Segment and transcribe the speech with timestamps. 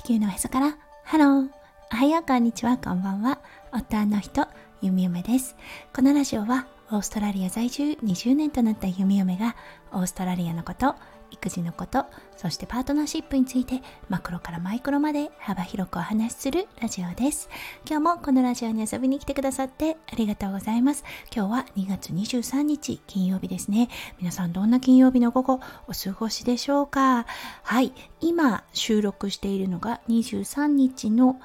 [0.00, 0.78] 地球のへそから。
[1.04, 1.48] ハロー
[1.92, 2.78] おはようこんにちは。
[2.78, 3.38] こんばんは。
[3.70, 4.46] 夫の人
[4.80, 5.56] ゆみよめです。
[5.94, 9.54] このラジオはオーストラリア在住20年となったゆみよめが
[9.92, 10.94] オーストラリアのこと
[11.30, 12.06] 育児のこと
[12.36, 17.48] そしてパートナーシップについてマクロからマイクロまで幅広くお話しするラジオです。
[17.88, 21.04] 今日もこのラジオに遊びに来てくださってありがとうございます。
[21.34, 23.88] 今日は2月23日金曜日ですね。
[24.18, 27.26] 皆さんどんな金曜日の午後お過ごしでしょうか？
[27.62, 27.92] はい。
[28.20, 31.40] 今収録しているのが23日の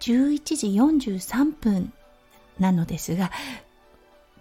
[0.00, 0.66] 11時
[1.12, 1.92] 43分
[2.58, 3.30] なのですが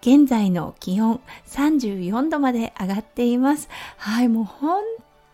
[0.01, 3.69] 現在の気温34度まで上がっています。
[3.97, 4.81] はい、もう本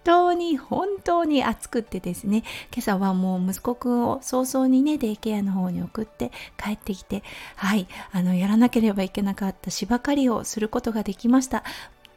[0.04, 2.44] 当に本当に暑くてですね、
[2.74, 7.24] 今朝はもう息子くんを早々にね、デイケアの方に送って帰ってきて、
[7.56, 11.64] はい、あの、やらなければいけなかった芝刈りをすることができました。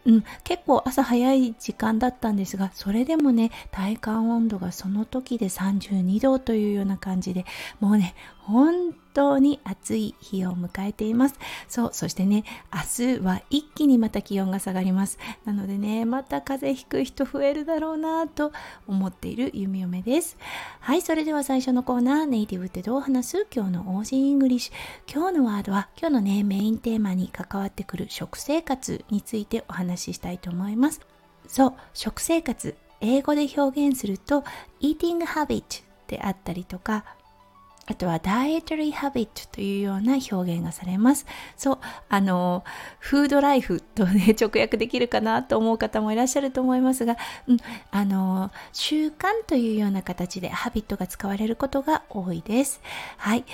[0.06, 7.44] うん、結構朝早い時間だったんですがそれでもね体感温度がその時で32度というような感じで
[7.78, 8.14] もうね
[8.48, 11.38] 本当に暑い日を迎えています。
[11.68, 15.18] そう、そしてね、明日は一気にまた気温が下がります。
[15.44, 18.52] なのでね、また風邪ひく人増えるだろうなと
[18.86, 20.38] 思っているゆみよめです。
[20.80, 23.46] はい、それでは最初のコーナー、ネイティブってどう話す？
[23.54, 25.12] 今日の Aussie English。
[25.12, 31.02] 今日のワードは、今日のね、メインテーマに関わってくる食生活についてお話ししたいと思います。
[31.46, 32.74] そう、食生活。
[33.00, 34.42] 英語で表現すると、
[34.80, 37.04] eating habit であったりとか、
[37.90, 41.24] あとは dietary habit というような表現がされます。
[41.56, 41.78] そう、
[42.10, 42.62] あの、
[42.98, 47.16] フードライフとね、 直訳できるかなと思う方もいらっしゃると思いますが、
[47.46, 47.56] うん、
[47.90, 52.82] あの、習慣というような形でハビットが使われることが多いです。
[53.16, 53.44] はい。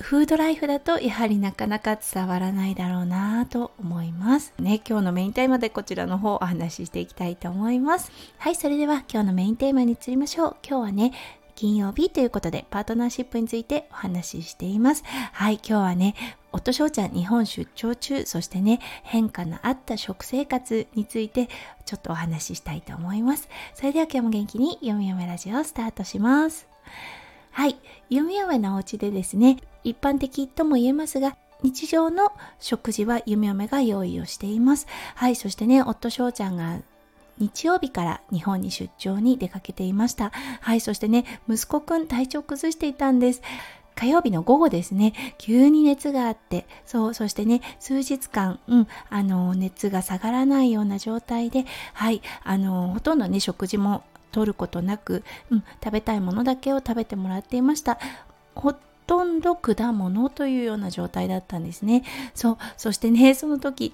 [0.00, 4.54] フードライフだとやはりなかなか伝わらないだろうなと思います。
[4.58, 8.10] ね、今日のメインテーマでこちらの方お話ししていきたいと思います。
[8.38, 10.56] はい、それでは今日のメインテーマに移りましょう。
[10.66, 11.12] 今日はね、
[11.60, 15.04] 金曜日ということでパートナーシップについてお話ししています。
[15.04, 16.14] はい、今日はね、
[16.52, 21.50] 夫翔ちゃん日本出張中、そしてね、変化のあった食生活について
[21.84, 23.46] ちょっとお話ししたいと思います。
[23.74, 26.66] それでは今日も元気に読み読めラジオをスタートします。
[27.50, 27.76] はい、
[28.08, 34.86] 読み読めのお家でですね、一般的とも言えますが、日常の食事は弓嫁が用意をしています。
[35.14, 36.78] はい、そしてね、夫翔ちゃんが
[37.40, 40.30] 日曜日から日本に出張に出かけていました。
[40.60, 43.42] はい、そしてね、息子くん体調崩していたんです。
[43.96, 57.98] 火曜日の午後ですね、急に熱があって、そう、そしてね、数日間、うん、あの、熱が下がらないような状態で、はい、あの、ほとんどね、食事も取ることなく、うん、食べたいものだけを食べてもらっていました。
[58.54, 58.72] ほ
[59.06, 62.04] とんど果物というような状態だったんですね。
[62.34, 63.92] そう、そしてね、その時、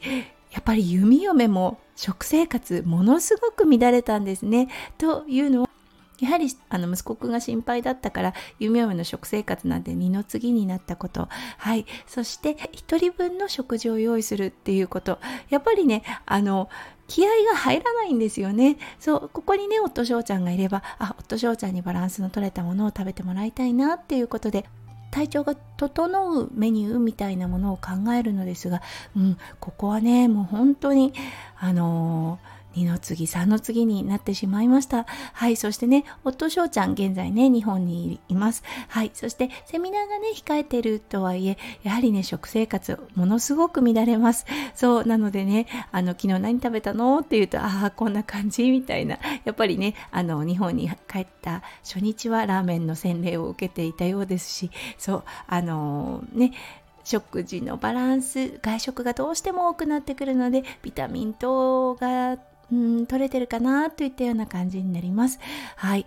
[0.56, 4.68] やっぱり弓嫁も食生活ものすごく乱れたんですね。
[4.96, 5.68] というのは
[6.18, 11.28] やはりあの息子くんが心配だったから弓嫁の食生活なんて二の次になったこと
[11.58, 15.18] はいそして1人分の食事を用意するっていうこと
[15.50, 16.70] やっぱりねあの
[17.06, 18.78] 気合が入らないんですよね。
[18.98, 24.64] そう、ここにね、夫翔ちゃんがいれば、あ、夫翔ちゃんにバランスの取れたものを食べてもらいたいなっていうことで、
[25.16, 28.82] 体調が整うメニューみたいなものを考えるのですが、
[29.16, 31.14] うん、ここはねもう本当に
[31.58, 35.06] あのー2の次3の次になってしまいました。
[35.32, 38.62] はいそしてね夫翔ちゃん現在ね日本にいます。
[38.88, 44.46] はいそしてセミナーがね控えてるとはいえやはりね食生活ものすごく乱れます。
[44.74, 49.18] そうなのでねあの昨日何食べたのって言うとああこんな感じみたいな。
[49.44, 56.52] やっぱりねあの日本に帰った初日はラーメンの洗礼を受けていたようですしそうあのー、ね
[57.04, 62.36] 食事のバランス外食がどうしても多くなってくるのでビタミン等が
[62.72, 65.38] うん取れてるかなといったような感じになります。
[65.76, 66.06] はい。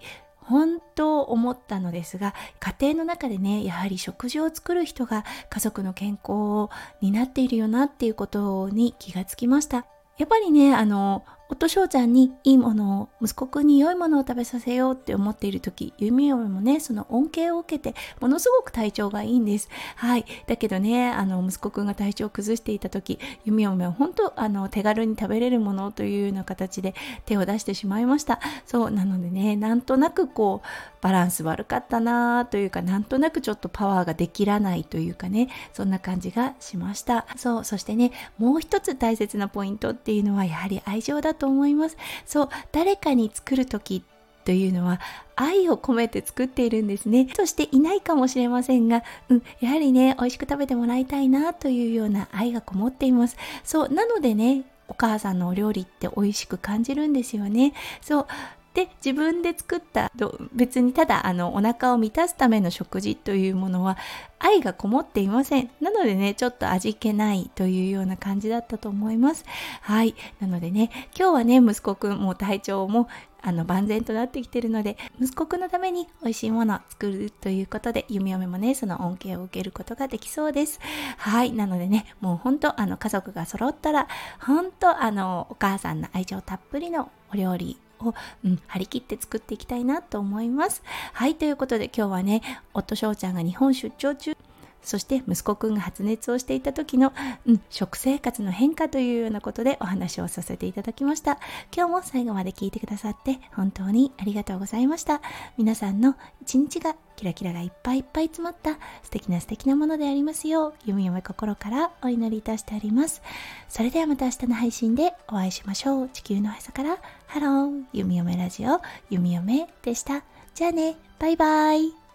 [0.50, 6.70] 本当思ったのですが家庭の中でねやはり食事を作る人が家族の健康を
[7.02, 9.86] 担っているよなっていうことに気がつきました
[10.18, 19.67] やっぱりねあの夫翔ちゃんにいいものを息子くんに良いものを食べさせようって思っている時弓嫁もねその恩恵を受けてものすごく体調がいいんです。
[19.96, 20.25] はい。
[20.46, 26.93] だけどねあの息子くんが体調を崩していた時弓嫁は本当あの手軽に食べれるものというような形で
[27.25, 28.40] 手を出してしまいました。
[28.67, 30.67] そうなのでねなんとなくこう
[31.01, 37.25] バランス悪かったなというかなんとなくちょっとパワーができらないというかねそんな感じがしました。
[37.37, 44.03] そうそしてねもう一つ大切なポイントっていうのはやはり愛情だとと思いますそう誰かに作る時
[44.46, 45.00] というのは
[45.36, 47.28] 愛を込めて作っているんですね。
[47.36, 53.38] そしていないかもしれませんが、うん、やはりね、美味しく食べてもらいたいなというような愛がこもっています。
[53.64, 57.74] そう、なのでね、お母さんのお料理って美味しく感じるんですよね。
[58.02, 58.28] そう、
[58.74, 60.12] で自分で作った
[60.54, 63.98] 別にただあのお腹を満たすための食事というものは
[64.38, 65.70] 愛がこもっていません。
[65.82, 69.44] なのでねちょっと味気ないというような感じだったと思います。
[69.82, 70.16] はい。
[70.40, 73.10] なのでね今日はね息子くんも体調も
[73.42, 80.80] あの万全となってきてるので息子くんのために美味しいものを作るということで弓嫁もねその恩恵を受けることができそうです。
[81.18, 81.52] はい。
[81.52, 84.08] なのでねもう本当あの家族が揃ったら
[84.40, 88.13] 本当あのお母さんの愛情たっぷりのお料理を、
[88.43, 90.84] うん、張り切って作っていきたいなと思います。
[91.13, 92.41] はい、ということで今日はね、
[92.73, 94.35] 夫翔ちゃんが日本出張中
[94.81, 97.14] そして息子くんが発熱をしていた時の、
[97.46, 101.40] うん、食生活の変化というようなことでお話をさせていただきました。
[101.76, 105.22] 今日も最後まで聞いてくださって本当にありがとうございました。
[105.58, 113.22] 皆さんの一日がキラキラがいっぱいいっぱい詰まった素敵な素敵なものでありますよう、ゆみよめ心からお祈りいたしております。
[113.67, 116.09] それではまた明日の配信でお会いしましょう。
[116.09, 116.97] 地球のへそから、
[117.28, 118.79] ハロー、ゆみよめラジオ、
[119.09, 120.23] ゆみよめでした。
[120.55, 122.09] じゃあね、バイバイ。